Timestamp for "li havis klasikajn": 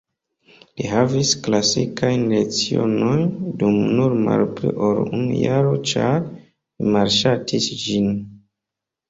0.79-2.23